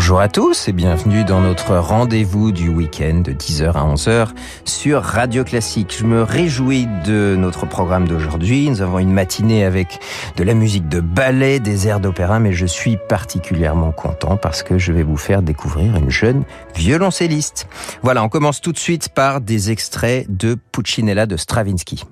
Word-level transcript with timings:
Bonjour 0.00 0.20
à 0.20 0.28
tous 0.28 0.68
et 0.68 0.72
bienvenue 0.72 1.24
dans 1.24 1.40
notre 1.40 1.76
rendez-vous 1.76 2.52
du 2.52 2.68
week-end 2.68 3.16
de 3.16 3.32
10h 3.32 3.72
à 3.72 3.84
11h 3.84 4.28
sur 4.64 5.02
Radio 5.02 5.42
Classique. 5.42 5.92
Je 5.98 6.04
me 6.04 6.22
réjouis 6.22 6.86
de 7.04 7.34
notre 7.36 7.66
programme 7.66 8.06
d'aujourd'hui. 8.06 8.70
Nous 8.70 8.80
avons 8.80 9.00
une 9.00 9.12
matinée 9.12 9.64
avec 9.64 9.98
de 10.36 10.44
la 10.44 10.54
musique 10.54 10.88
de 10.88 11.00
ballet, 11.00 11.58
des 11.58 11.88
airs 11.88 11.98
d'opéra, 11.98 12.38
mais 12.38 12.52
je 12.52 12.64
suis 12.64 12.96
particulièrement 13.08 13.90
content 13.90 14.36
parce 14.36 14.62
que 14.62 14.78
je 14.78 14.92
vais 14.92 15.02
vous 15.02 15.16
faire 15.16 15.42
découvrir 15.42 15.96
une 15.96 16.10
jeune 16.10 16.44
violoncelliste. 16.76 17.66
Voilà, 18.02 18.22
on 18.22 18.28
commence 18.28 18.60
tout 18.60 18.72
de 18.72 18.78
suite 18.78 19.08
par 19.08 19.40
des 19.40 19.72
extraits 19.72 20.26
de 20.28 20.56
Puccinella 20.70 21.26
de 21.26 21.36
Stravinsky. 21.36 22.04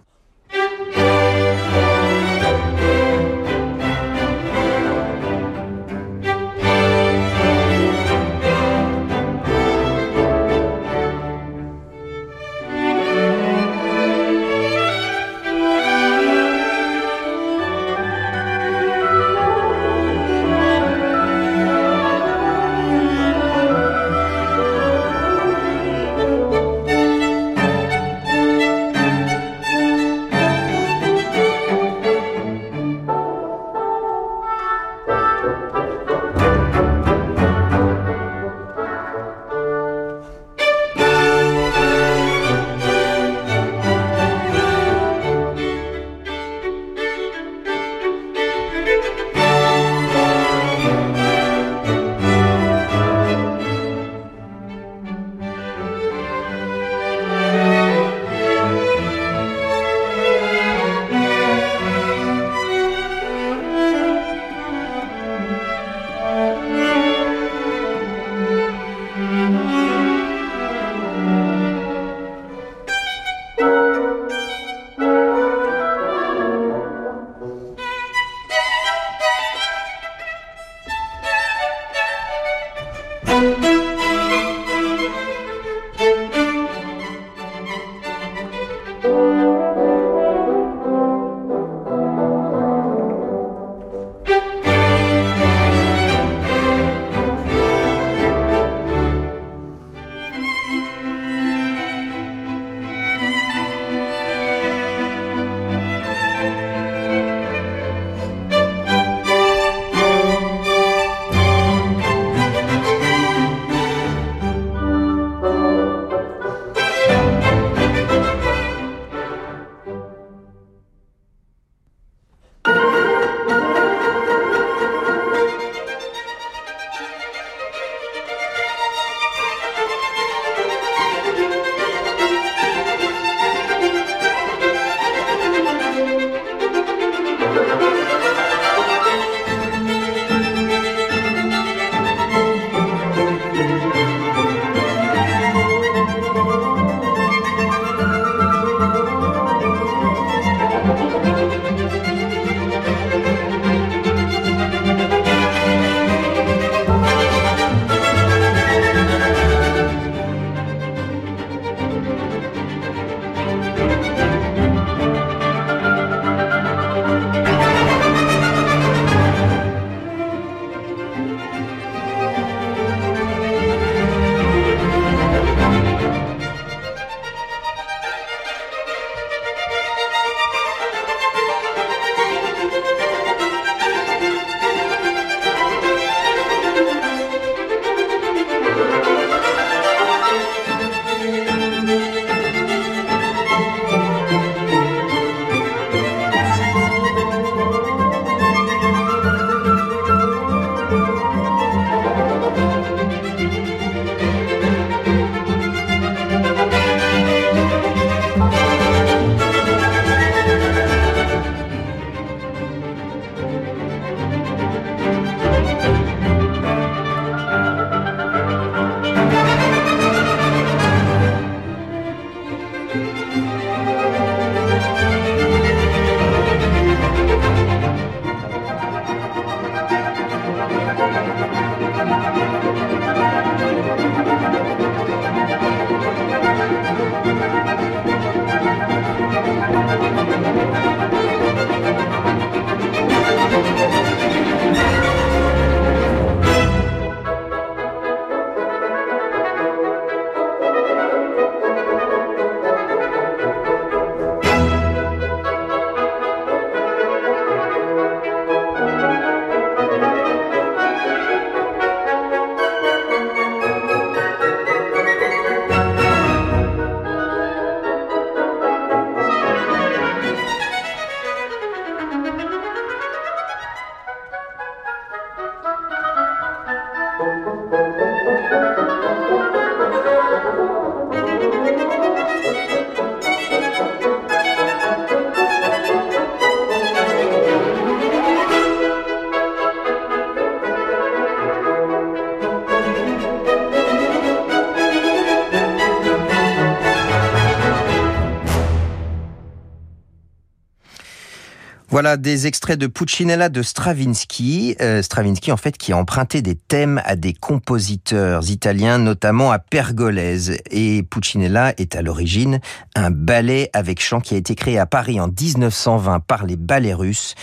Voilà 301.96 302.18
des 302.18 302.46
extraits 302.46 302.78
de 302.78 302.88
Puccinella 302.88 303.48
de 303.48 303.62
Stravinsky. 303.62 304.76
Euh, 304.82 305.00
Stravinsky, 305.00 305.50
en 305.50 305.56
fait, 305.56 305.78
qui 305.78 305.94
a 305.94 305.96
emprunté 305.96 306.42
des 306.42 306.54
thèmes 306.54 307.00
à 307.06 307.16
des 307.16 307.32
compositeurs 307.32 308.50
italiens, 308.50 308.98
notamment 308.98 309.50
à 309.50 309.58
Pergolèse. 309.58 310.58
Et 310.70 311.02
Puccinella 311.04 311.72
est 311.78 311.96
à 311.96 312.02
l'origine 312.02 312.60
un 312.96 313.10
ballet 313.10 313.70
avec 313.72 314.02
chant 314.02 314.20
qui 314.20 314.34
a 314.34 314.36
été 314.36 314.54
créé 314.54 314.78
à 314.78 314.84
Paris 314.84 315.18
en 315.20 315.28
1920 315.28 316.20
par 316.20 316.44
les 316.44 316.56
ballets 316.56 316.92
russes 316.92 317.34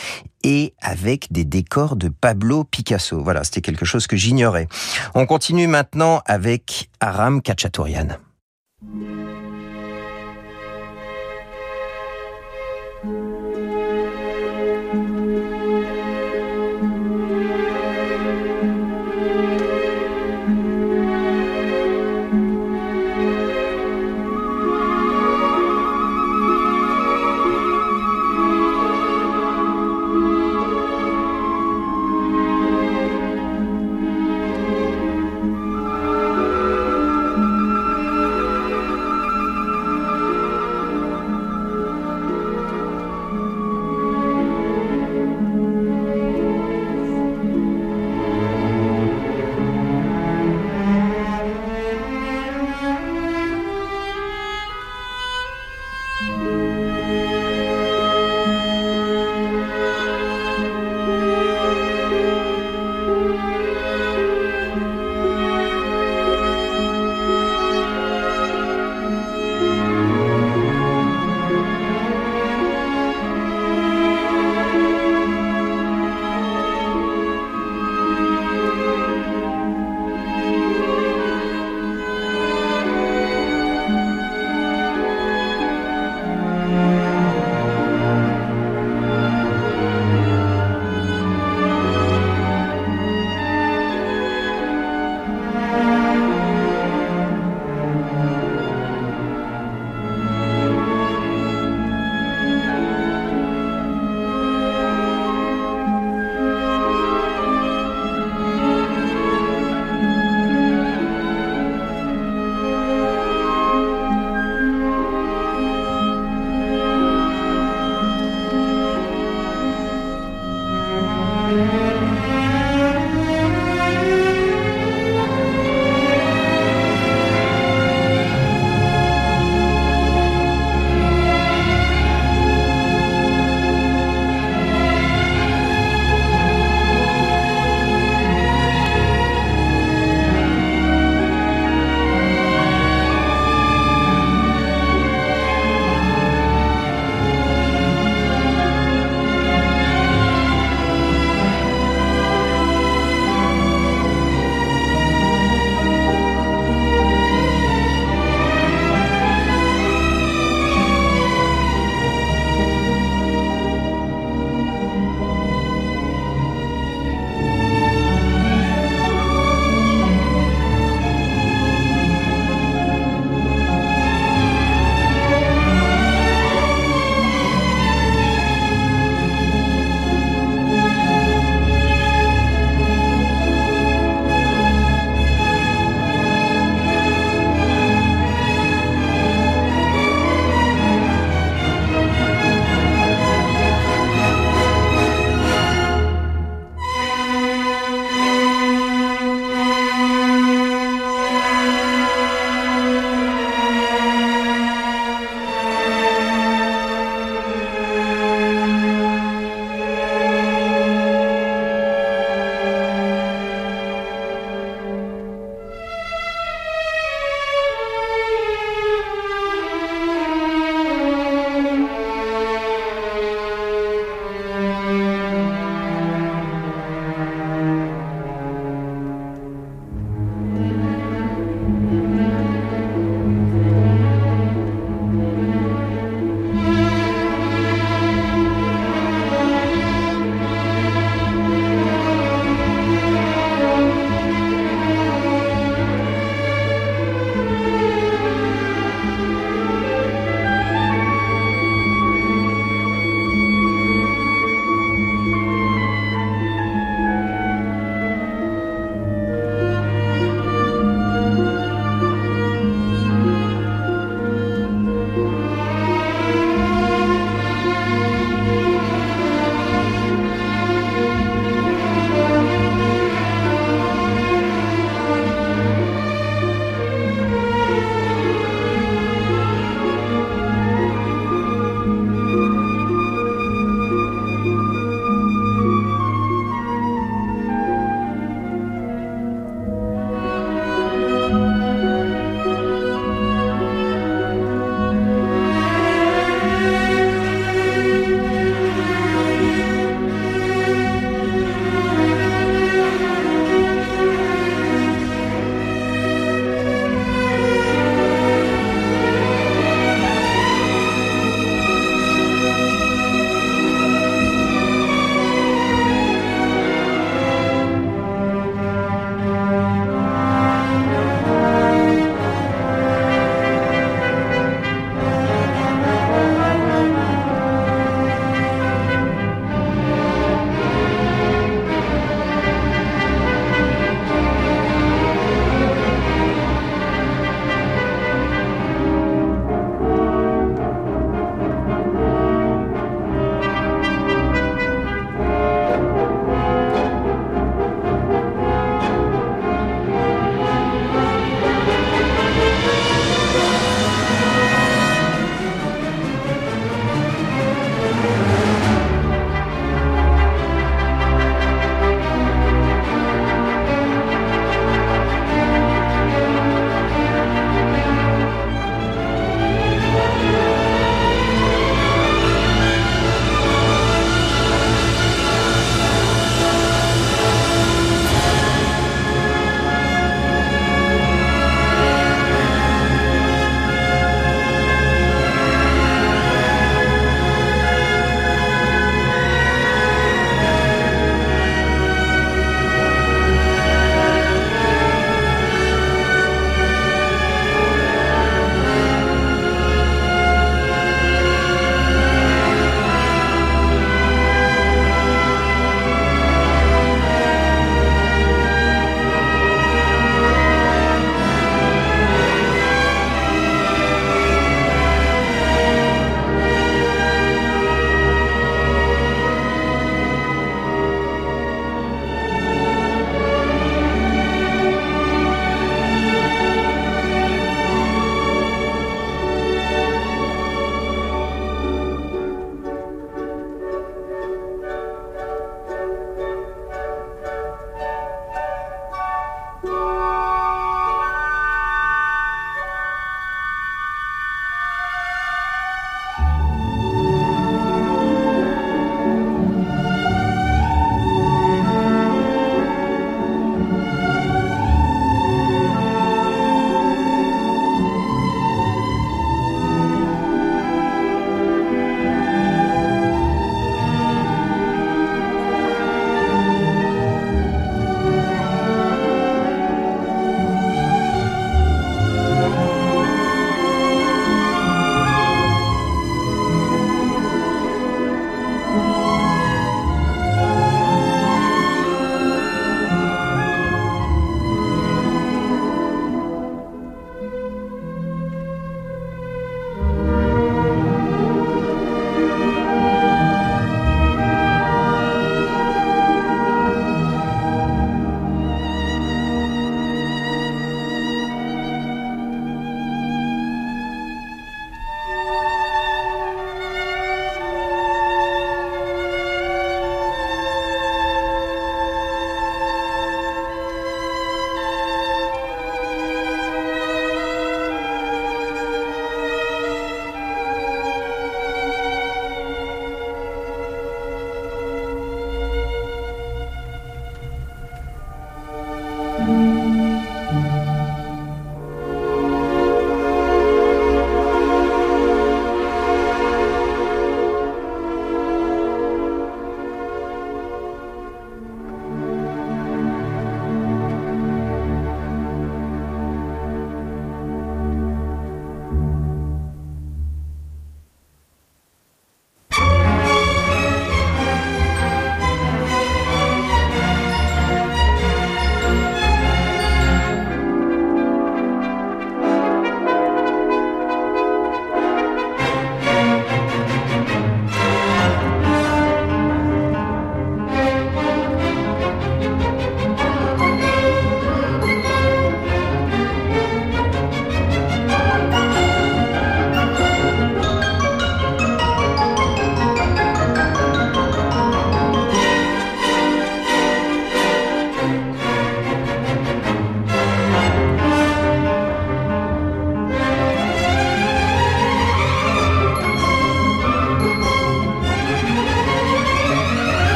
et 0.44 0.76
avec 0.84 1.34
des 1.34 1.46
décors 1.46 1.96
de 1.96 2.10
Pablo 2.10 2.64
Picasso. 2.64 3.24
Voilà, 3.24 3.44
c'était 3.44 3.62
quelque 3.62 3.86
chose 3.86 4.06
que 4.06 4.18
j'ignorais. 4.18 4.68
On 5.16 5.26
continue 5.26 5.66
maintenant 5.66 6.22
avec 6.28 6.92
Aram 7.00 7.42
Kachatourian. 7.42 8.20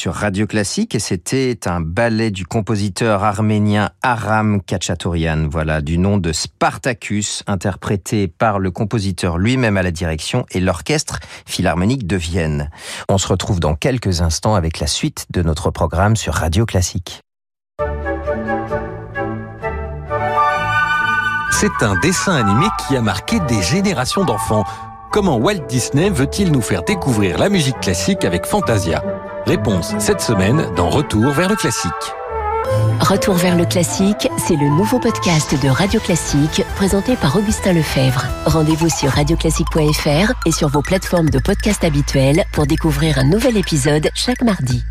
Sur 0.00 0.14
Radio 0.14 0.46
Classique 0.46 0.94
et 0.94 0.98
c'était 0.98 1.68
un 1.68 1.82
ballet 1.82 2.30
du 2.30 2.46
compositeur 2.46 3.22
arménien 3.22 3.90
Aram 4.00 4.62
Kachatourian, 4.62 5.46
voilà, 5.50 5.82
du 5.82 5.98
nom 5.98 6.16
de 6.16 6.32
Spartacus, 6.32 7.42
interprété 7.46 8.26
par 8.26 8.60
le 8.60 8.70
compositeur 8.70 9.36
lui-même 9.36 9.76
à 9.76 9.82
la 9.82 9.90
direction 9.90 10.46
et 10.52 10.60
l'orchestre 10.60 11.20
philharmonique 11.44 12.06
de 12.06 12.16
Vienne. 12.16 12.70
On 13.10 13.18
se 13.18 13.28
retrouve 13.28 13.60
dans 13.60 13.74
quelques 13.74 14.22
instants 14.22 14.54
avec 14.54 14.80
la 14.80 14.86
suite 14.86 15.26
de 15.28 15.42
notre 15.42 15.70
programme 15.70 16.16
sur 16.16 16.32
Radio 16.32 16.64
Classique. 16.64 17.20
C'est 21.52 21.82
un 21.82 21.94
dessin 22.00 22.36
animé 22.36 22.68
qui 22.78 22.96
a 22.96 23.02
marqué 23.02 23.38
des 23.40 23.60
générations 23.60 24.24
d'enfants. 24.24 24.64
Comment 25.10 25.38
Walt 25.38 25.66
Disney 25.68 26.08
veut-il 26.08 26.52
nous 26.52 26.60
faire 26.60 26.84
découvrir 26.84 27.36
la 27.36 27.48
musique 27.48 27.80
classique 27.80 28.24
avec 28.24 28.46
Fantasia? 28.46 29.02
Réponse 29.44 29.92
cette 29.98 30.20
semaine 30.20 30.72
dans 30.76 30.88
Retour 30.88 31.32
vers 31.32 31.48
le 31.48 31.56
classique. 31.56 31.90
Retour 33.00 33.34
vers 33.34 33.56
le 33.56 33.64
classique, 33.64 34.28
c'est 34.38 34.54
le 34.54 34.68
nouveau 34.68 35.00
podcast 35.00 35.60
de 35.60 35.68
Radio 35.68 35.98
Classique 35.98 36.62
présenté 36.76 37.16
par 37.16 37.34
Augustin 37.34 37.72
Lefebvre. 37.72 38.24
Rendez-vous 38.46 38.88
sur 38.88 39.10
radioclassique.fr 39.10 40.32
et 40.46 40.52
sur 40.52 40.68
vos 40.68 40.82
plateformes 40.82 41.30
de 41.30 41.40
podcast 41.40 41.82
habituelles 41.82 42.44
pour 42.52 42.66
découvrir 42.66 43.18
un 43.18 43.24
nouvel 43.24 43.56
épisode 43.56 44.10
chaque 44.14 44.42
mardi. 44.42 44.84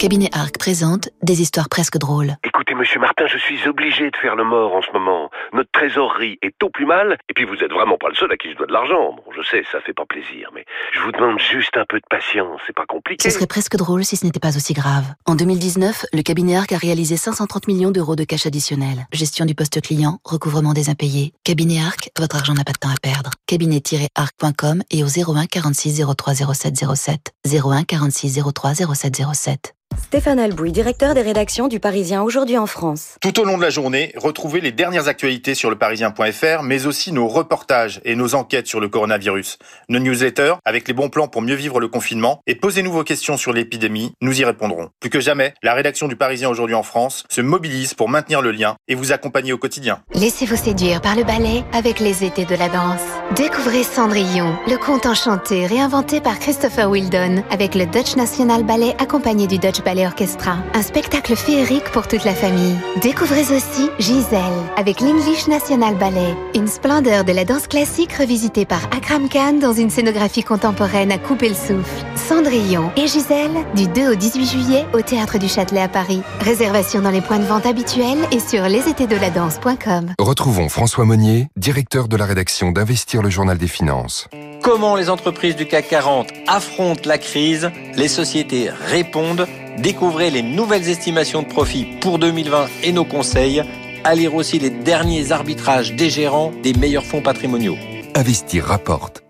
Cabinet 0.00 0.30
Arc 0.32 0.56
présente 0.56 1.10
des 1.22 1.42
histoires 1.42 1.68
presque 1.68 1.98
drôles. 1.98 2.34
Écoutez, 2.42 2.74
monsieur 2.74 2.98
Martin, 2.98 3.26
je 3.26 3.36
suis 3.36 3.68
obligé 3.68 4.10
de 4.10 4.16
faire 4.16 4.34
le 4.34 4.44
mort 4.44 4.74
en 4.74 4.80
ce 4.80 4.90
moment. 4.92 5.28
Notre 5.52 5.70
trésorerie 5.72 6.38
est 6.40 6.56
au 6.62 6.70
plus 6.70 6.86
mal, 6.86 7.18
et 7.28 7.34
puis 7.34 7.44
vous 7.44 7.62
êtes 7.62 7.70
vraiment 7.70 7.98
pas 7.98 8.08
le 8.08 8.14
seul 8.14 8.32
à 8.32 8.38
qui 8.38 8.50
je 8.50 8.56
dois 8.56 8.66
de 8.66 8.72
l'argent. 8.72 9.12
Bon, 9.12 9.22
je 9.36 9.42
sais, 9.42 9.62
ça 9.70 9.78
fait 9.82 9.92
pas 9.92 10.06
plaisir, 10.06 10.48
mais 10.54 10.64
je 10.94 11.00
vous 11.00 11.12
demande 11.12 11.38
juste 11.38 11.76
un 11.76 11.84
peu 11.86 11.98
de 11.98 12.06
patience, 12.08 12.62
c'est 12.66 12.74
pas 12.74 12.86
compliqué. 12.86 13.28
Ce 13.28 13.36
serait 13.36 13.46
presque 13.46 13.76
drôle 13.76 14.02
si 14.02 14.16
ce 14.16 14.24
n'était 14.24 14.40
pas 14.40 14.56
aussi 14.56 14.72
grave. 14.72 15.04
En 15.26 15.34
2019, 15.34 16.06
le 16.14 16.22
cabinet 16.22 16.56
Arc 16.56 16.72
a 16.72 16.78
réalisé 16.78 17.18
530 17.18 17.68
millions 17.68 17.90
d'euros 17.90 18.16
de 18.16 18.24
cash 18.24 18.46
additionnel. 18.46 19.06
Gestion 19.12 19.44
du 19.44 19.54
poste 19.54 19.82
client, 19.82 20.18
recouvrement 20.24 20.72
des 20.72 20.88
impayés. 20.88 21.34
Cabinet 21.44 21.82
Arc, 21.86 22.08
votre 22.18 22.36
argent 22.36 22.54
n'a 22.54 22.64
pas 22.64 22.72
de 22.72 22.78
temps 22.78 22.88
à 22.88 22.98
perdre. 23.02 23.32
Cabinet-arc.com 23.46 24.82
et 24.90 25.04
au 25.04 25.08
01 25.08 25.44
46 25.44 26.02
03 26.16 26.54
07 26.54 26.86
07. 26.94 27.34
01 27.44 27.84
46 27.84 28.40
03 28.54 28.74
07 28.94 29.22
07. 29.34 29.74
Stéphane 30.10 30.40
Albouy, 30.40 30.72
directeur 30.72 31.14
des 31.14 31.22
rédactions 31.22 31.68
du 31.68 31.78
Parisien 31.78 32.24
aujourd'hui 32.24 32.58
en 32.58 32.66
France. 32.66 33.14
Tout 33.20 33.38
au 33.38 33.44
long 33.44 33.56
de 33.56 33.62
la 33.62 33.70
journée, 33.70 34.12
retrouvez 34.16 34.60
les 34.60 34.72
dernières 34.72 35.06
actualités 35.06 35.54
sur 35.54 35.70
leparisien.fr, 35.70 36.64
mais 36.64 36.86
aussi 36.86 37.12
nos 37.12 37.28
reportages 37.28 38.00
et 38.04 38.16
nos 38.16 38.34
enquêtes 38.34 38.66
sur 38.66 38.80
le 38.80 38.88
coronavirus, 38.88 39.58
nos 39.88 40.00
newsletters 40.00 40.54
avec 40.64 40.88
les 40.88 40.94
bons 40.94 41.10
plans 41.10 41.28
pour 41.28 41.42
mieux 41.42 41.54
vivre 41.54 41.78
le 41.78 41.86
confinement, 41.86 42.40
et 42.48 42.56
posez-nous 42.56 42.90
vos 42.90 43.04
questions 43.04 43.36
sur 43.36 43.52
l'épidémie, 43.52 44.12
nous 44.20 44.40
y 44.40 44.44
répondrons. 44.44 44.88
Plus 44.98 45.10
que 45.10 45.20
jamais, 45.20 45.54
la 45.62 45.74
rédaction 45.74 46.08
du 46.08 46.16
Parisien 46.16 46.48
aujourd'hui 46.48 46.74
en 46.74 46.82
France 46.82 47.22
se 47.28 47.40
mobilise 47.40 47.94
pour 47.94 48.08
maintenir 48.08 48.42
le 48.42 48.50
lien 48.50 48.74
et 48.88 48.96
vous 48.96 49.12
accompagner 49.12 49.52
au 49.52 49.58
quotidien. 49.58 50.02
Laissez-vous 50.14 50.56
séduire 50.56 51.00
par 51.00 51.14
le 51.14 51.22
ballet 51.22 51.62
avec 51.72 52.00
les 52.00 52.24
étés 52.24 52.46
de 52.46 52.56
la 52.56 52.68
danse. 52.68 53.00
Découvrez 53.36 53.84
Cendrillon, 53.84 54.56
le 54.66 54.76
conte 54.76 55.06
enchanté 55.06 55.66
réinventé 55.66 56.20
par 56.20 56.40
Christopher 56.40 56.90
Wildon 56.90 57.44
avec 57.48 57.76
le 57.76 57.86
Dutch 57.86 58.16
National 58.16 58.64
Ballet 58.64 58.96
accompagné 58.98 59.46
du 59.46 59.58
Dutch 59.58 59.79
Ballet 59.80 60.06
Orchestra. 60.06 60.56
Un 60.74 60.82
spectacle 60.82 61.36
féerique 61.36 61.90
pour 61.92 62.08
toute 62.08 62.24
la 62.24 62.34
famille. 62.34 62.76
Découvrez 63.02 63.54
aussi 63.54 63.90
Gisèle 63.98 64.40
avec 64.76 65.00
l'English 65.00 65.48
National 65.48 65.94
Ballet. 65.96 66.34
Une 66.54 66.66
splendeur 66.66 67.24
de 67.24 67.32
la 67.32 67.44
danse 67.44 67.66
classique 67.66 68.12
revisitée 68.12 68.64
par 68.64 68.84
Akram 68.96 69.28
Khan 69.28 69.54
dans 69.60 69.72
une 69.72 69.90
scénographie 69.90 70.42
contemporaine 70.42 71.12
à 71.12 71.18
couper 71.18 71.48
le 71.48 71.54
souffle. 71.54 72.04
Cendrillon 72.16 72.90
et 72.96 73.06
Gisèle 73.06 73.64
du 73.74 73.86
2 73.88 74.12
au 74.12 74.14
18 74.14 74.46
juillet 74.46 74.86
au 74.92 75.00
Théâtre 75.00 75.38
du 75.38 75.48
Châtelet 75.48 75.82
à 75.82 75.88
Paris. 75.88 76.22
Réservation 76.40 77.00
dans 77.00 77.10
les 77.10 77.20
points 77.20 77.38
de 77.38 77.44
vente 77.44 77.66
habituels 77.66 78.18
et 78.32 78.40
sur 78.40 78.62
lesétédesdeladance.com. 78.68 80.14
Retrouvons 80.18 80.68
François 80.68 81.04
Monnier, 81.04 81.48
directeur 81.56 82.08
de 82.08 82.16
la 82.16 82.24
rédaction 82.24 82.72
d'Investir 82.72 83.22
le 83.22 83.30
Journal 83.30 83.58
des 83.58 83.68
Finances. 83.68 84.28
Comment 84.62 84.94
les 84.94 85.08
entreprises 85.08 85.56
du 85.56 85.66
CAC 85.66 85.88
40 85.88 86.28
affrontent 86.46 87.08
la 87.08 87.16
crise, 87.16 87.70
les 87.96 88.08
sociétés 88.08 88.68
répondent 88.68 89.46
Découvrez 89.82 90.30
les 90.30 90.42
nouvelles 90.42 90.88
estimations 90.90 91.42
de 91.42 91.48
profit 91.48 91.86
pour 92.00 92.18
2020 92.18 92.66
et 92.82 92.92
nos 92.92 93.06
conseils. 93.06 93.62
À 94.04 94.14
aussi 94.34 94.58
les 94.58 94.70
derniers 94.70 95.32
arbitrages 95.32 95.94
des 95.94 96.10
gérants 96.10 96.52
des 96.62 96.74
meilleurs 96.74 97.04
fonds 97.04 97.22
patrimoniaux. 97.22 97.76
Investir 98.14 98.64
rapporte. 98.64 99.22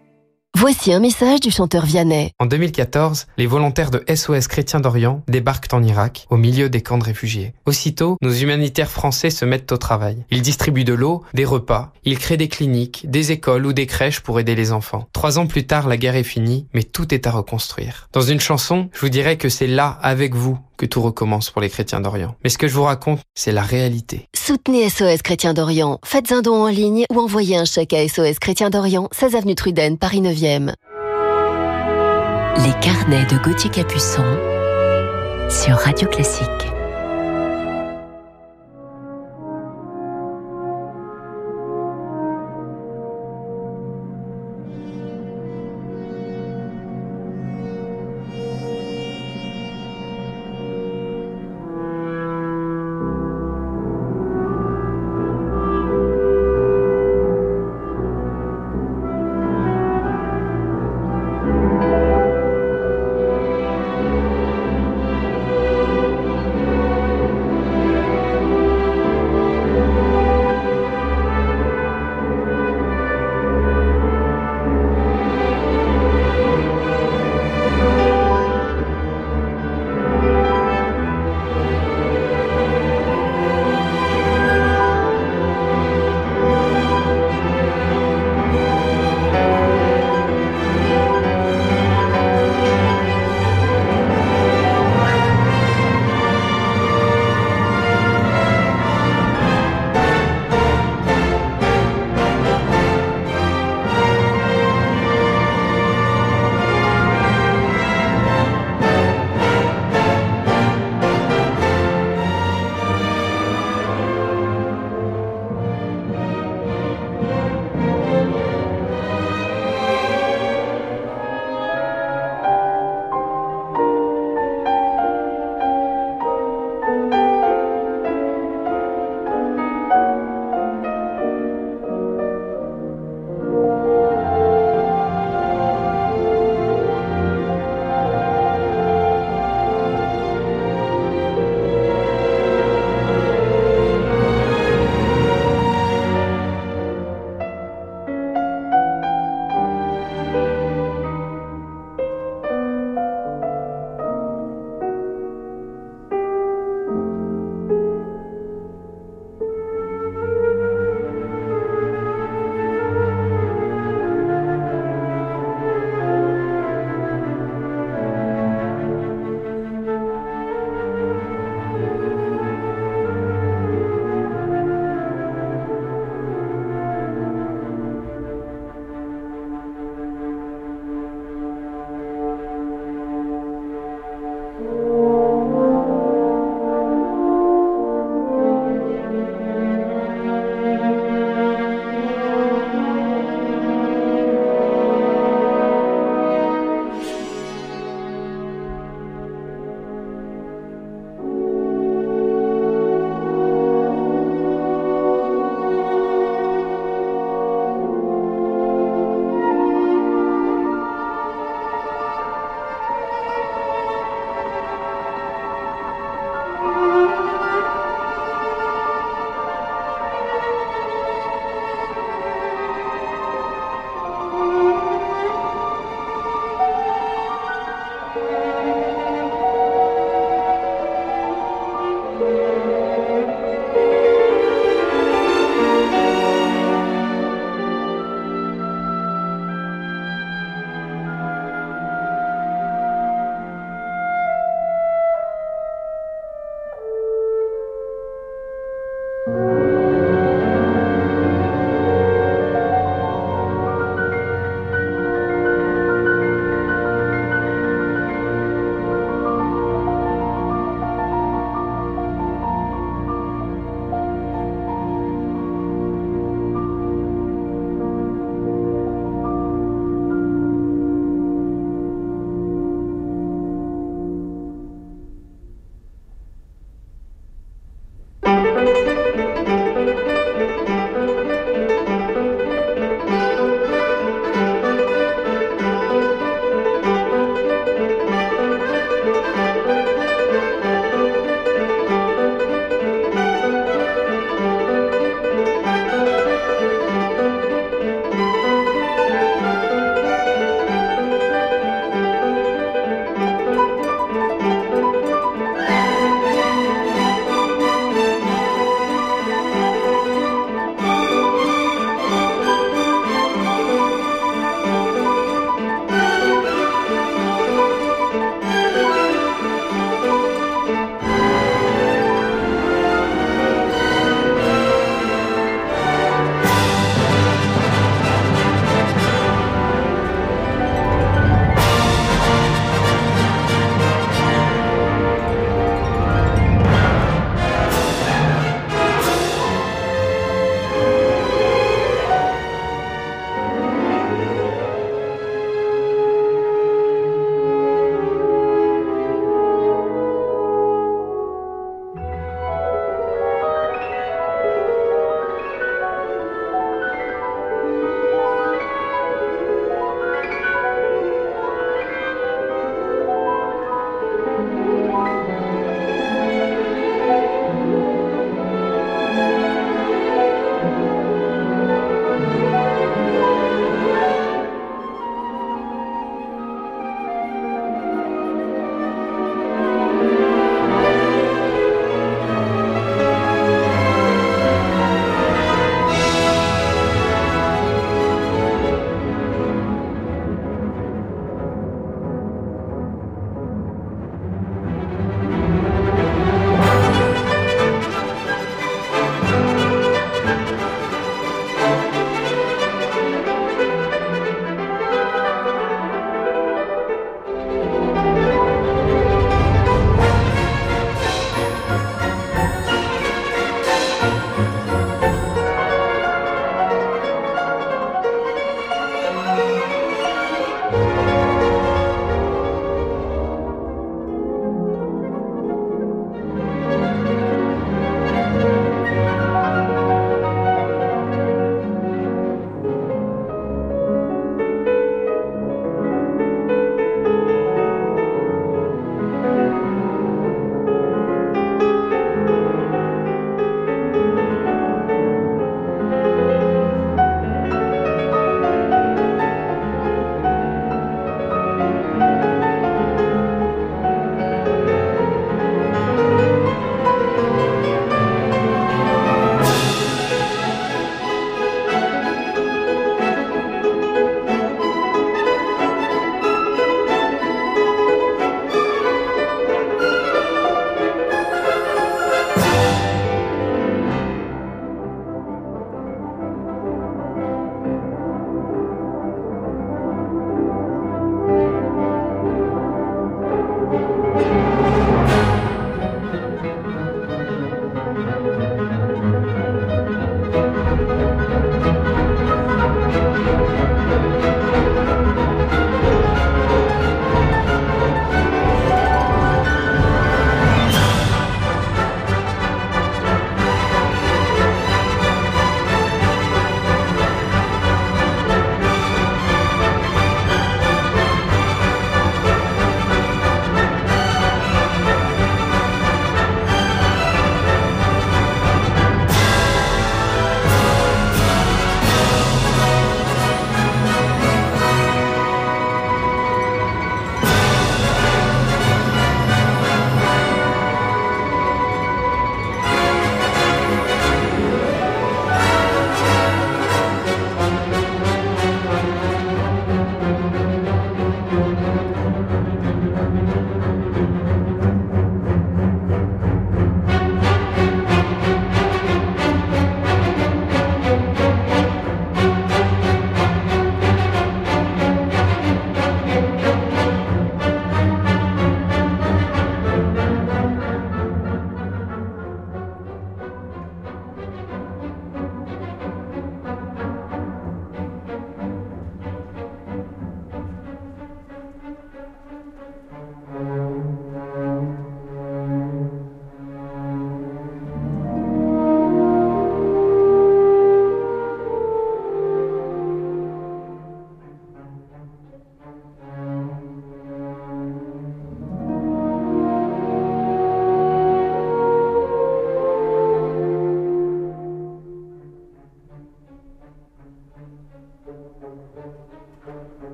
Voici 0.58 0.92
un 0.92 1.00
message 1.00 1.40
du 1.40 1.50
chanteur 1.50 1.86
Vianney. 1.86 2.32
En 2.38 2.44
2014, 2.44 3.28
les 3.38 3.46
volontaires 3.46 3.90
de 3.90 4.04
SOS 4.14 4.46
Chrétiens 4.46 4.80
d'Orient 4.80 5.22
débarquent 5.26 5.72
en 5.72 5.82
Irak, 5.82 6.26
au 6.28 6.36
milieu 6.36 6.68
des 6.68 6.82
camps 6.82 6.98
de 6.98 7.04
réfugiés. 7.04 7.54
Aussitôt, 7.64 8.18
nos 8.20 8.32
humanitaires 8.32 8.90
français 8.90 9.30
se 9.30 9.46
mettent 9.46 9.72
au 9.72 9.78
travail. 9.78 10.22
Ils 10.30 10.42
distribuent 10.42 10.84
de 10.84 10.92
l'eau, 10.92 11.24
des 11.32 11.46
repas, 11.46 11.94
ils 12.04 12.18
créent 12.18 12.36
des 12.36 12.48
cliniques, 12.48 13.08
des 13.08 13.32
écoles 13.32 13.64
ou 13.64 13.72
des 13.72 13.86
crèches 13.86 14.20
pour 14.20 14.38
aider 14.38 14.54
les 14.54 14.70
enfants. 14.72 15.08
Trois 15.14 15.38
ans 15.38 15.46
plus 15.46 15.66
tard, 15.66 15.88
la 15.88 15.96
guerre 15.96 16.16
est 16.16 16.24
finie, 16.24 16.66
mais 16.74 16.82
tout 16.82 17.14
est 17.14 17.26
à 17.26 17.30
reconstruire. 17.30 18.08
Dans 18.12 18.20
une 18.20 18.40
chanson, 18.40 18.90
je 18.92 19.00
vous 19.00 19.08
dirais 19.08 19.38
que 19.38 19.48
c'est 19.48 19.66
là, 19.66 19.98
avec 20.02 20.34
vous, 20.34 20.58
que 20.80 20.86
tout 20.86 21.02
recommence 21.02 21.50
pour 21.50 21.60
les 21.60 21.68
chrétiens 21.68 22.00
d'Orient. 22.00 22.34
Mais 22.42 22.48
ce 22.48 22.56
que 22.56 22.66
je 22.66 22.74
vous 22.74 22.84
raconte, 22.84 23.20
c'est 23.34 23.52
la 23.52 23.60
réalité. 23.60 24.26
Soutenez 24.34 24.88
SOS 24.88 25.20
Chrétiens 25.22 25.52
d'Orient. 25.52 25.98
Faites 26.02 26.32
un 26.32 26.40
don 26.40 26.64
en 26.64 26.68
ligne 26.68 27.04
ou 27.12 27.20
envoyez 27.20 27.58
un 27.58 27.66
chèque 27.66 27.92
à 27.92 28.08
SOS 28.08 28.38
Chrétiens 28.38 28.70
d'Orient, 28.70 29.08
16 29.12 29.36
avenue 29.36 29.54
Truden, 29.54 29.98
Paris 29.98 30.22
9e. 30.22 30.72
Les 32.56 32.72
carnets 32.80 33.26
de 33.26 33.36
Gauthier 33.44 33.70
Capuçon 33.70 34.24
sur 35.50 35.76
Radio 35.76 36.08
Classique. 36.08 36.79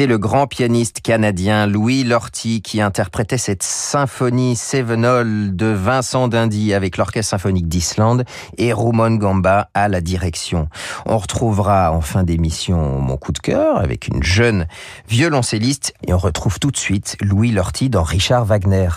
C'était 0.00 0.12
le 0.12 0.16
grand 0.16 0.46
pianiste 0.46 1.02
canadien 1.02 1.66
Louis 1.66 2.04
Lorty 2.04 2.62
qui 2.62 2.80
interprétait 2.80 3.36
cette 3.36 3.62
symphonie 3.62 4.56
Sevenol 4.56 5.54
de 5.54 5.66
Vincent 5.66 6.26
Dindy 6.26 6.72
avec 6.72 6.96
l'Orchestre 6.96 7.32
symphonique 7.32 7.68
d'Islande 7.68 8.24
et 8.56 8.72
Roumon 8.72 9.16
Gamba 9.16 9.68
à 9.74 9.88
la 9.88 10.00
direction. 10.00 10.68
On 11.04 11.18
retrouvera 11.18 11.92
en 11.92 12.00
fin 12.00 12.22
d'émission 12.22 12.98
mon 12.98 13.18
coup 13.18 13.32
de 13.32 13.40
cœur 13.40 13.76
avec 13.76 14.08
une 14.08 14.22
jeune 14.22 14.66
violoncelliste 15.06 15.92
et 16.06 16.14
on 16.14 16.18
retrouve 16.18 16.58
tout 16.58 16.70
de 16.70 16.78
suite 16.78 17.18
Louis 17.20 17.52
Lorty 17.52 17.90
dans 17.90 18.02
Richard 18.02 18.46
Wagner. 18.46 18.88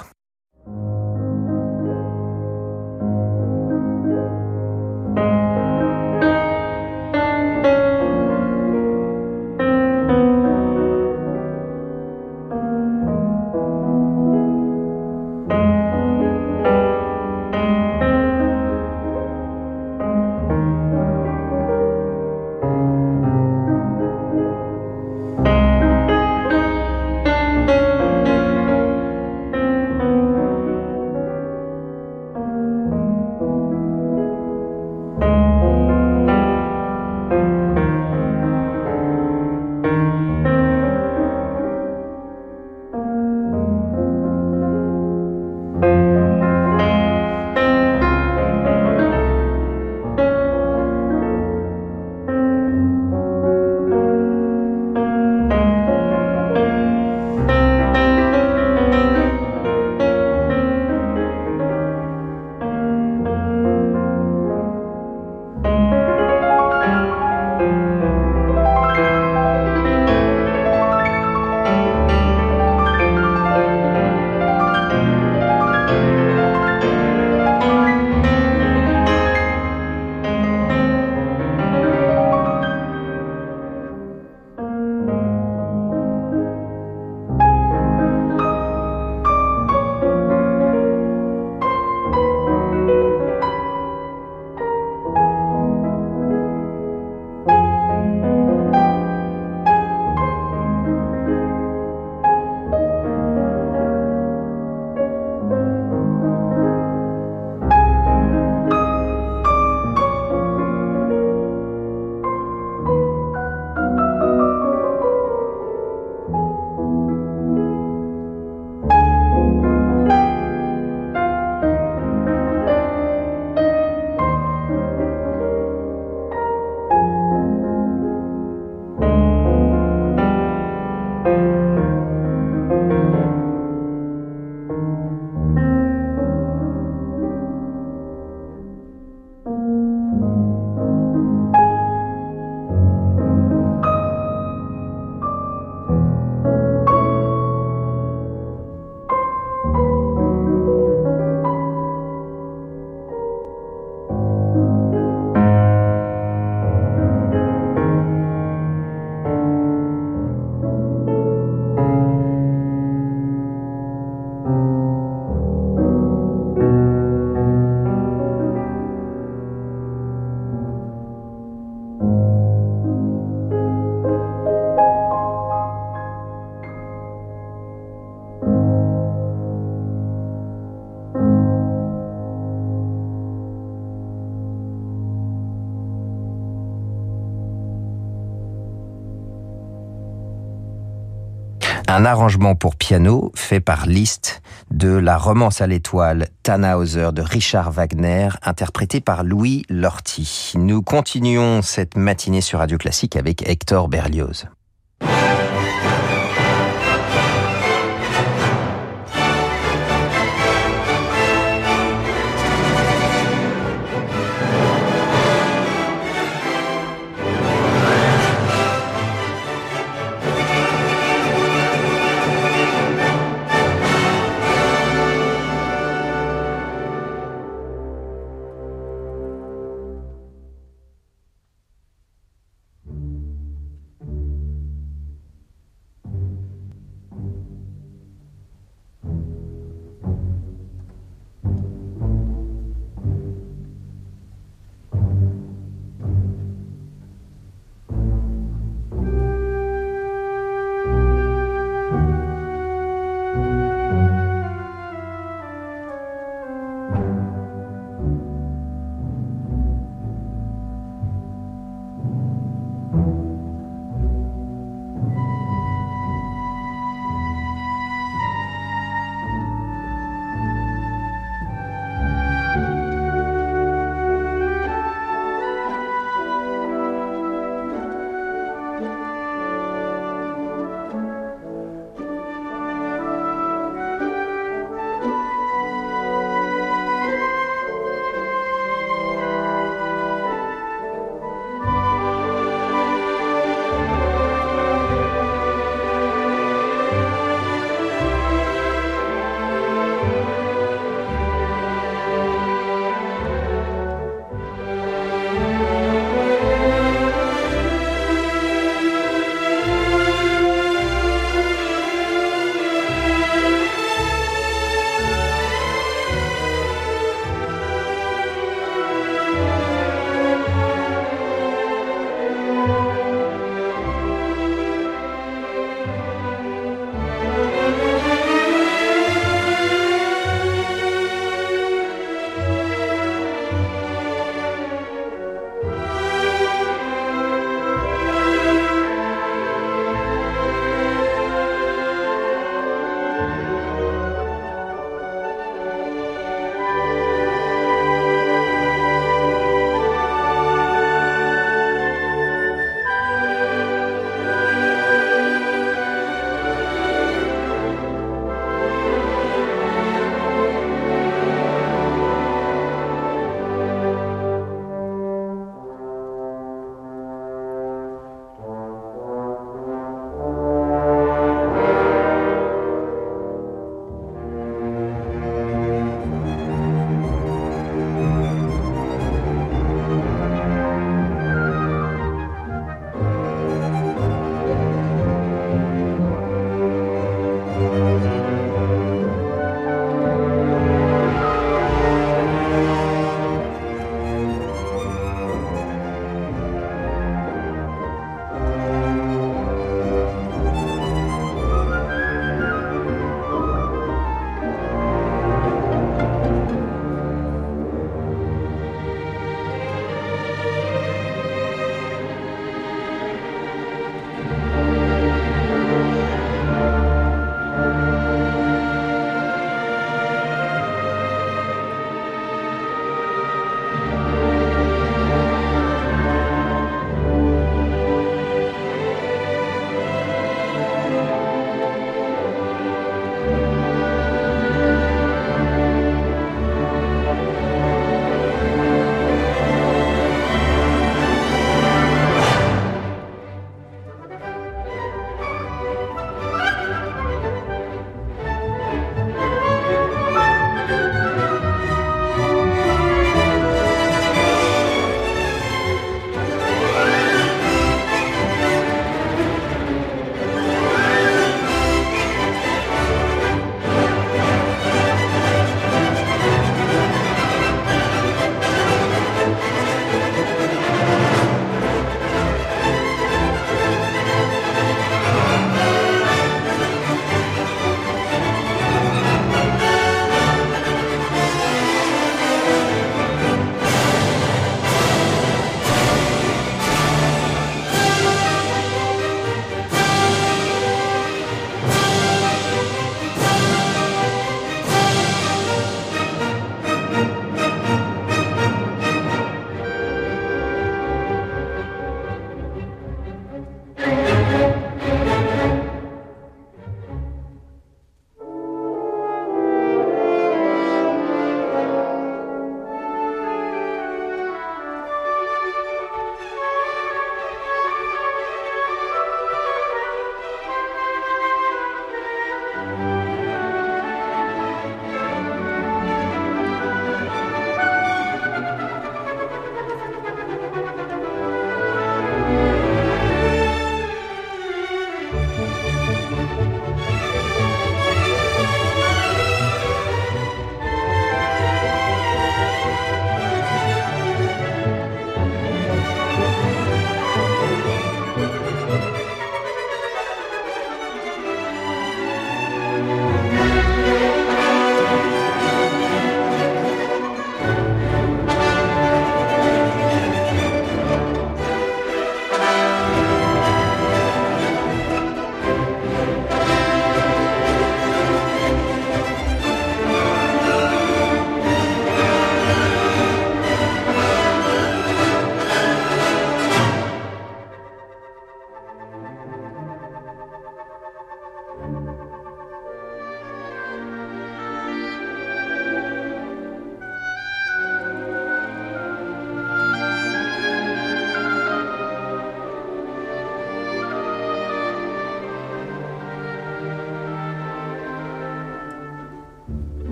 Un 191.94 192.06
arrangement 192.06 192.56
pour 192.56 192.76
piano 192.76 193.32
fait 193.36 193.60
par 193.60 193.86
Liszt 193.86 194.42
de 194.72 194.90
la 194.90 195.16
romance 195.16 195.62
à 195.62 195.68
l'étoile 195.68 196.28
Tannhauser 196.42 197.10
de 197.14 197.22
Richard 197.22 197.72
Wagner, 197.72 198.30
interprété 198.42 199.00
par 199.00 199.24
Louis 199.24 199.64
Lorty. 199.70 200.54
Nous 200.56 200.82
continuons 200.82 201.62
cette 201.62 201.96
matinée 201.96 202.42
sur 202.42 202.60
Radio 202.60 202.80
Classique 202.80 203.16
avec 203.16 203.48
Hector 203.48 203.90
Berlioz. 203.90 204.48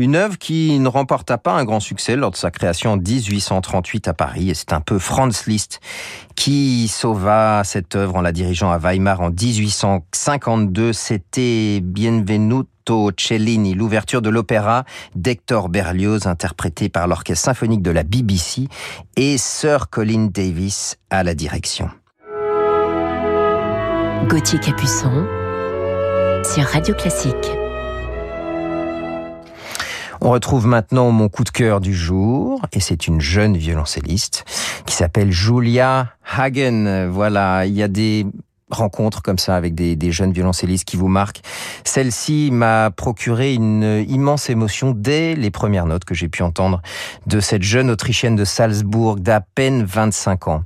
Une 0.00 0.16
œuvre 0.16 0.38
qui 0.38 0.78
ne 0.78 0.88
remporta 0.88 1.36
pas 1.36 1.52
un 1.52 1.66
grand 1.66 1.78
succès 1.78 2.16
lors 2.16 2.30
de 2.30 2.36
sa 2.36 2.50
création 2.50 2.92
en 2.92 2.96
1838 2.96 4.08
à 4.08 4.14
Paris. 4.14 4.48
Et 4.48 4.54
c'est 4.54 4.72
un 4.72 4.80
peu 4.80 4.98
Franz 4.98 5.44
Liszt 5.46 5.78
qui 6.36 6.88
sauva 6.88 7.60
cette 7.64 7.96
œuvre 7.96 8.16
en 8.16 8.22
la 8.22 8.32
dirigeant 8.32 8.70
à 8.70 8.78
Weimar 8.78 9.20
en 9.20 9.28
1852. 9.28 10.94
C'était 10.94 11.80
Bienvenuto 11.82 13.10
Cellini, 13.14 13.74
l'ouverture 13.74 14.22
de 14.22 14.30
l'opéra 14.30 14.84
d'Hector 15.16 15.68
Berlioz, 15.68 16.26
interprété 16.26 16.88
par 16.88 17.06
l'orchestre 17.06 17.44
symphonique 17.44 17.82
de 17.82 17.90
la 17.90 18.02
BBC 18.02 18.68
et 19.16 19.36
Sir 19.36 19.90
Colin 19.90 20.28
Davis 20.32 20.96
à 21.10 21.22
la 21.24 21.34
direction. 21.34 21.90
Gauthier 24.30 24.60
Capuçon 24.60 25.26
sur 26.42 26.64
Radio 26.64 26.94
Classique. 26.94 27.59
On 30.22 30.30
retrouve 30.30 30.66
maintenant 30.66 31.10
mon 31.10 31.28
coup 31.28 31.44
de 31.44 31.50
cœur 31.50 31.80
du 31.80 31.94
jour, 31.94 32.60
et 32.72 32.80
c'est 32.80 33.06
une 33.06 33.20
jeune 33.20 33.56
violoncelliste 33.56 34.44
qui 34.84 34.94
s'appelle 34.94 35.32
Julia 35.32 36.08
Hagen. 36.36 37.08
Voilà, 37.10 37.64
il 37.64 37.72
y 37.72 37.82
a 37.82 37.88
des 37.88 38.26
rencontre 38.70 39.22
comme 39.22 39.38
ça 39.38 39.56
avec 39.56 39.74
des, 39.74 39.96
des 39.96 40.12
jeunes 40.12 40.32
violoncellistes 40.32 40.84
qui 40.84 40.96
vous 40.96 41.08
marquent. 41.08 41.40
Celle-ci 41.84 42.50
m'a 42.52 42.90
procuré 42.90 43.54
une 43.54 44.04
immense 44.08 44.50
émotion 44.50 44.92
dès 44.96 45.34
les 45.34 45.50
premières 45.50 45.86
notes 45.86 46.04
que 46.04 46.14
j'ai 46.14 46.28
pu 46.28 46.42
entendre 46.42 46.82
de 47.26 47.40
cette 47.40 47.62
jeune 47.62 47.90
Autrichienne 47.90 48.36
de 48.36 48.44
Salzbourg 48.44 49.16
d'à 49.16 49.40
peine 49.40 49.84
25 49.84 50.48
ans. 50.48 50.62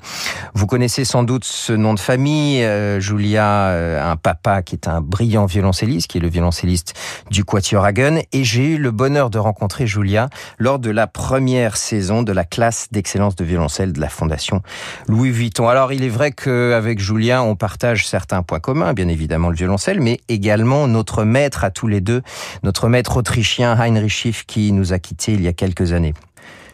Vous 0.54 0.66
connaissez 0.66 1.04
sans 1.04 1.22
doute 1.22 1.44
ce 1.44 1.72
nom 1.72 1.94
de 1.94 2.00
famille. 2.00 2.62
Euh, 2.64 3.00
Julia 3.00 3.68
euh, 3.68 4.12
un 4.12 4.16
papa 4.16 4.62
qui 4.62 4.74
est 4.74 4.88
un 4.88 5.00
brillant 5.00 5.46
violoncelliste, 5.46 6.08
qui 6.08 6.18
est 6.18 6.20
le 6.20 6.28
violoncelliste 6.28 6.94
du 7.30 7.44
Quatuor 7.44 7.84
Hagen. 7.84 8.20
Et 8.32 8.44
j'ai 8.44 8.72
eu 8.72 8.78
le 8.78 8.90
bonheur 8.90 9.30
de 9.30 9.38
rencontrer 9.38 9.86
Julia 9.86 10.28
lors 10.58 10.78
de 10.78 10.90
la 10.90 11.06
première 11.06 11.76
saison 11.76 12.22
de 12.22 12.32
la 12.32 12.44
classe 12.44 12.88
d'excellence 12.90 13.36
de 13.36 13.44
violoncelle 13.44 13.92
de 13.92 14.00
la 14.00 14.08
Fondation 14.08 14.62
Louis 15.08 15.30
Vuitton. 15.30 15.68
Alors 15.68 15.92
il 15.92 16.02
est 16.02 16.08
vrai 16.08 16.32
qu'avec 16.32 16.98
Julia, 16.98 17.42
on 17.42 17.56
partage 17.56 17.93
certains 18.02 18.42
points 18.42 18.60
communs, 18.60 18.94
bien 18.94 19.08
évidemment 19.08 19.50
le 19.50 19.56
violoncelle, 19.56 20.00
mais 20.00 20.20
également 20.28 20.88
notre 20.88 21.24
maître 21.24 21.64
à 21.64 21.70
tous 21.70 21.86
les 21.86 22.00
deux, 22.00 22.22
notre 22.62 22.88
maître 22.88 23.16
autrichien 23.16 23.78
Heinrich 23.78 24.10
Schiff 24.10 24.44
qui 24.46 24.72
nous 24.72 24.92
a 24.92 24.98
quittés 24.98 25.32
il 25.32 25.42
y 25.42 25.48
a 25.48 25.52
quelques 25.52 25.92
années. 25.92 26.14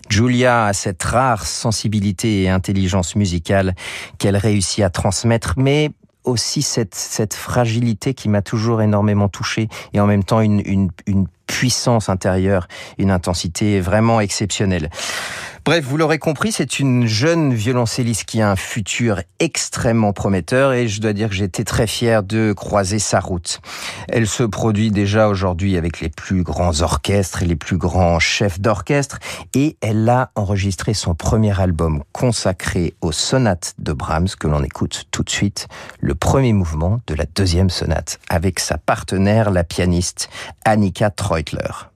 Julia 0.09 0.67
a 0.67 0.73
cette 0.73 1.03
rare 1.03 1.47
sensibilité 1.47 2.43
et 2.43 2.49
intelligence 2.49 3.15
musicale 3.15 3.75
qu'elle 4.19 4.37
réussit 4.37 4.83
à 4.83 4.91
transmettre, 4.91 5.55
mais 5.57 5.91
aussi 6.25 6.63
cette, 6.63 6.95
cette 6.95 7.35
fragilité 7.35 8.15
qui 8.15 8.29
m'a 8.29 8.43
toujours 8.43 8.83
énormément 8.83 9.29
touché 9.29 9.69
et 9.93 10.01
en 10.01 10.07
même 10.07 10.25
temps 10.25 10.41
une, 10.41 10.63
une, 10.65 10.91
une 11.07 11.27
puissance 11.47 12.09
intérieure, 12.09 12.69
une 12.99 13.11
intensité 13.11 13.81
vraiment 13.81 14.21
exceptionnelle. 14.21 14.91
Bref, 15.67 15.85
vous 15.85 15.99
l'aurez 15.99 16.19
compris, 16.19 16.53
c'est 16.53 16.81
une 16.81 17.07
jeune 17.07 17.53
violoncelliste 17.53 18.25
qui 18.25 18.41
a 18.41 18.51
un 18.51 18.57
futur 18.57 19.21
extrêmement 19.41 20.15
prometteur 20.15 20.73
et 20.73 20.89
je 20.89 21.03
dois 21.03 21.13
dire 21.13 21.29
que 21.29 21.35
j'étais 21.35 21.65
très 21.65 21.87
fier 21.87 22.23
de 22.23 22.55
croiser 22.55 22.99
sa 22.99 23.21
route. 23.21 23.61
Elle 24.09 24.27
se 24.27 24.43
produit 24.43 24.91
déjà 24.91 25.29
aujourd'hui 25.29 25.77
avec 25.77 26.01
les 26.01 26.09
plus 26.09 26.43
grands 26.43 26.81
orchestres 26.81 27.43
et 27.43 27.47
les 27.47 27.57
plus 27.57 27.77
grands 27.77 28.19
chefs 28.19 28.59
d'orchestre 28.59 29.19
et 29.55 29.77
elle 29.83 30.09
a 30.09 30.31
enregistré 30.35 30.95
son 30.95 31.15
premier 31.15 31.61
album 31.61 32.05
consacré 32.13 32.95
aux 33.03 33.13
sonates 33.13 33.75
de 33.79 33.93
Brahms 33.93 34.31
que 34.39 34.49
l'on 34.49 34.65
écoute 34.65 35.05
tout 35.11 35.23
de 35.23 35.31
suite, 35.31 35.69
le 36.01 36.15
premier 36.15 36.55
mouvement 36.55 37.01
de 37.07 37.15
la 37.15 37.27
deuxième 37.27 37.71
sonate 37.71 38.19
avec 38.31 38.61
sa 38.61 38.79
partenaire, 38.79 39.51
la 39.51 39.63
pianiste 39.63 40.31
Annika 40.65 41.11
Treutler. 41.11 41.90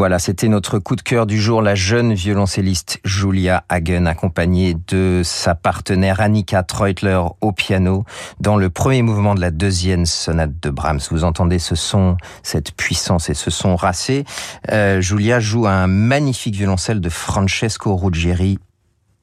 Voilà, 0.00 0.18
c'était 0.18 0.48
notre 0.48 0.78
coup 0.78 0.96
de 0.96 1.02
cœur 1.02 1.26
du 1.26 1.38
jour, 1.38 1.60
la 1.60 1.74
jeune 1.74 2.14
violoncelliste 2.14 3.00
Julia 3.04 3.64
Hagen, 3.68 4.06
accompagnée 4.06 4.74
de 4.88 5.20
sa 5.22 5.54
partenaire 5.54 6.22
Annika 6.22 6.62
Treutler 6.62 7.20
au 7.42 7.52
piano, 7.52 8.06
dans 8.40 8.56
le 8.56 8.70
premier 8.70 9.02
mouvement 9.02 9.34
de 9.34 9.42
la 9.42 9.50
deuxième 9.50 10.06
sonate 10.06 10.58
de 10.58 10.70
Brahms. 10.70 11.00
Vous 11.10 11.22
entendez 11.22 11.58
ce 11.58 11.74
son, 11.74 12.16
cette 12.42 12.72
puissance 12.72 13.28
et 13.28 13.34
ce 13.34 13.50
son 13.50 13.76
racé. 13.76 14.24
Euh, 14.70 15.02
Julia 15.02 15.38
joue 15.38 15.66
un 15.66 15.86
magnifique 15.86 16.54
violoncelle 16.54 17.02
de 17.02 17.10
Francesco 17.10 17.94
Ruggieri, 17.94 18.58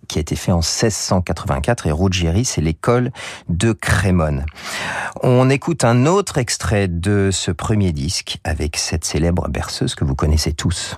qui 0.08 0.18
a 0.18 0.22
été 0.22 0.36
fait 0.36 0.52
en 0.52 0.58
1684 0.58 1.88
et 1.88 1.92
Ruggieri, 1.92 2.46
c'est 2.46 2.62
l'école 2.62 3.12
de 3.50 3.72
Crémone. 3.74 4.46
On 5.22 5.50
écoute 5.50 5.84
un 5.84 6.06
autre 6.06 6.38
extrait 6.38 6.88
de 6.88 7.30
ce 7.32 7.52
premier 7.52 7.92
disque 7.92 8.40
avec 8.44 8.78
cette 8.78 9.06
célèbre 9.06 9.48
berceuse 9.50 9.96
que 9.96 10.06
vous 10.06 10.16
connaissez 10.16 10.54
tous. 10.54 10.98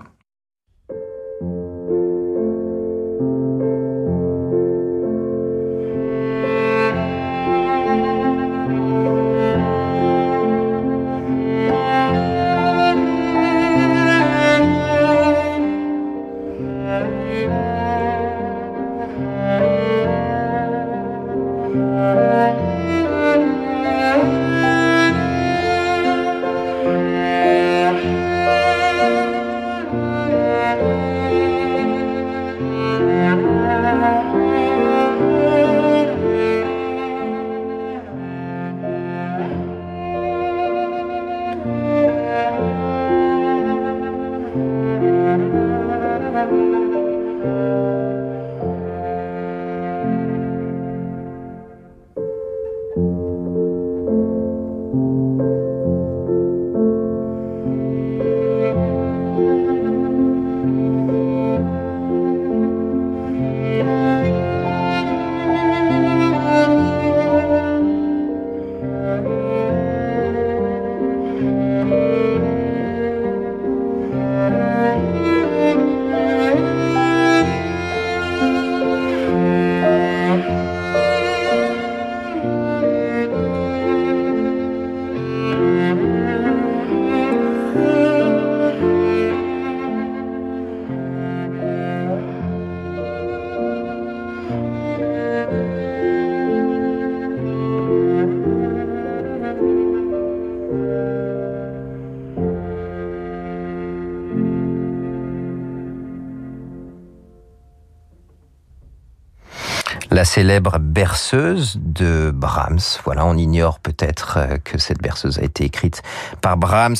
La 110.20 110.26
célèbre 110.26 110.80
berceuse 110.80 111.80
de 111.82 112.30
Brahms. 112.36 113.00
Voilà, 113.06 113.26
on 113.26 113.38
ignore 113.38 113.80
peut-être 113.80 114.34
euh, 114.36 114.58
que 114.58 114.78
cette 114.78 115.02
berceuse 115.02 115.40
a 115.40 115.44
été 115.44 115.64
écrite 115.64 116.02
par 116.42 116.58
Brahms, 116.58 116.98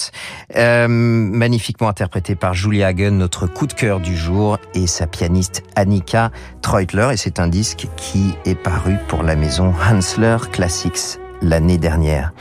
euh, 0.56 0.88
magnifiquement 0.88 1.90
interprétée 1.90 2.36
par 2.36 2.54
Julia 2.54 2.88
Hagen, 2.88 3.12
notre 3.12 3.46
coup 3.46 3.68
de 3.68 3.74
cœur 3.74 4.00
du 4.00 4.16
jour, 4.16 4.58
et 4.74 4.88
sa 4.88 5.06
pianiste 5.06 5.64
Annika 5.76 6.32
Treutler. 6.62 7.10
Et 7.12 7.18
c'est 7.18 7.42
un 7.42 7.50
disque 7.50 7.90
qui 7.98 8.36
est 8.46 8.56
paru 8.56 8.96
pour 9.10 9.22
la 9.24 9.36
maison 9.36 9.74
Hansler 9.92 10.38
Classics 10.54 11.20
l'année 11.42 11.78
dernière. 11.78 12.32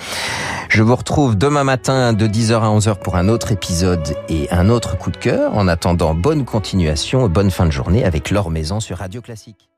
Je 0.69 0.85
vous 0.85 0.95
retrouve 0.95 1.37
demain 1.37 1.65
matin 1.65 2.13
de 2.13 2.29
10h 2.29 2.53
à 2.53 2.69
11h 2.69 3.01
pour 3.01 3.17
un 3.17 3.27
autre 3.27 3.51
épisode 3.51 4.15
et 4.29 4.49
un 4.53 4.69
autre 4.69 4.97
coup 4.97 5.11
de 5.11 5.17
cœur. 5.17 5.57
En 5.57 5.67
attendant, 5.67 6.15
bonne 6.15 6.45
continuation, 6.45 7.29
bonne 7.29 7.51
fin 7.51 7.67
de 7.67 7.73
journée 7.73 8.05
avec 8.05 8.31
Laure 8.31 8.53
Maison 8.53 8.79
sur 8.79 8.99
Radio 8.99 9.21
Classique. 9.21 9.69